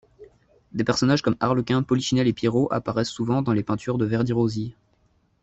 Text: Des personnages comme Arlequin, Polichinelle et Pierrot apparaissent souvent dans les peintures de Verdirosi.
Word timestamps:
Des 0.71 0.83
personnages 0.83 1.21
comme 1.21 1.35
Arlequin, 1.39 1.83
Polichinelle 1.83 2.25
et 2.27 2.33
Pierrot 2.33 2.67
apparaissent 2.71 3.11
souvent 3.11 3.43
dans 3.43 3.53
les 3.53 3.61
peintures 3.61 3.99
de 3.99 4.05
Verdirosi. 4.07 4.73